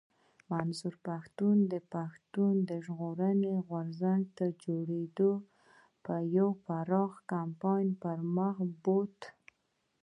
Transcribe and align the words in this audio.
منظور 0.51 0.95
پښتين 1.07 1.57
پښتون 1.93 2.55
ژغورني 2.85 3.53
غورځنګ 3.67 4.23
تر 4.37 4.49
جوړېدو 4.63 5.31
يو 6.37 6.49
پراخ 6.65 7.11
کمپاين 7.31 7.87
پر 8.01 8.17
مخ 8.35 8.55
بوت 8.83 9.19